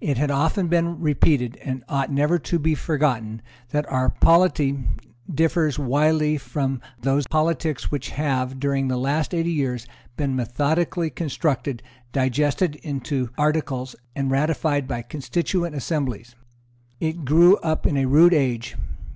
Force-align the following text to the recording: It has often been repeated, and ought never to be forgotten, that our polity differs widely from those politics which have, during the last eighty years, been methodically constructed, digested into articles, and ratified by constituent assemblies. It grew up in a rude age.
It 0.00 0.16
has 0.16 0.30
often 0.30 0.68
been 0.68 1.00
repeated, 1.00 1.56
and 1.56 1.82
ought 1.88 2.12
never 2.12 2.38
to 2.38 2.56
be 2.56 2.76
forgotten, 2.76 3.42
that 3.70 3.84
our 3.90 4.08
polity 4.08 4.84
differs 5.28 5.76
widely 5.76 6.38
from 6.38 6.80
those 7.00 7.26
politics 7.26 7.90
which 7.90 8.10
have, 8.10 8.60
during 8.60 8.86
the 8.86 8.96
last 8.96 9.34
eighty 9.34 9.50
years, 9.50 9.88
been 10.16 10.36
methodically 10.36 11.10
constructed, 11.10 11.82
digested 12.12 12.76
into 12.76 13.30
articles, 13.36 13.96
and 14.14 14.30
ratified 14.30 14.86
by 14.86 15.02
constituent 15.02 15.74
assemblies. 15.74 16.36
It 17.00 17.24
grew 17.24 17.56
up 17.56 17.88
in 17.88 17.96
a 17.96 18.06
rude 18.06 18.34
age. 18.34 18.76